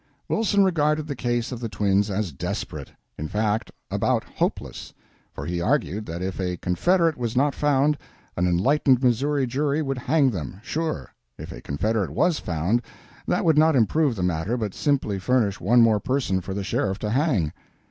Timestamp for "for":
5.31-5.45, 16.41-16.55